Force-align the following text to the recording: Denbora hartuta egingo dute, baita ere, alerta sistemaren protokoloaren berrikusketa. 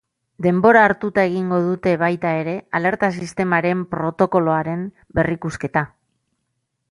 Denbora 0.43 0.81
hartuta 0.85 1.23
egingo 1.31 1.59
dute, 1.65 1.93
baita 2.03 2.31
ere, 2.37 2.55
alerta 2.79 3.11
sistemaren 3.19 3.85
protokoloaren 3.93 4.85
berrikusketa. 5.19 5.85